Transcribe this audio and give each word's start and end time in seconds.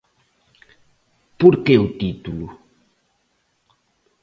Por 1.39 1.53
que 1.63 1.75
o 1.85 1.87
titulo? 1.99 2.47